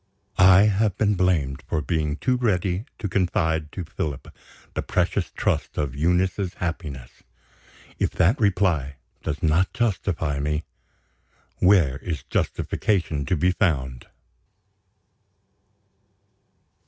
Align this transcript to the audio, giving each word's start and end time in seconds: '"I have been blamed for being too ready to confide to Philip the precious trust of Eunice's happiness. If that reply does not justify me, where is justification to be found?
'"I 0.59 0.63
have 0.63 0.97
been 0.97 1.13
blamed 1.13 1.61
for 1.67 1.79
being 1.79 2.15
too 2.15 2.35
ready 2.35 2.85
to 2.97 3.07
confide 3.07 3.71
to 3.73 3.83
Philip 3.85 4.29
the 4.73 4.81
precious 4.81 5.29
trust 5.29 5.77
of 5.77 5.95
Eunice's 5.95 6.55
happiness. 6.55 7.21
If 7.99 8.09
that 8.13 8.39
reply 8.41 8.95
does 9.21 9.43
not 9.43 9.73
justify 9.73 10.39
me, 10.39 10.63
where 11.57 11.97
is 11.99 12.23
justification 12.23 13.27
to 13.27 13.35
be 13.35 13.51
found? 13.51 14.07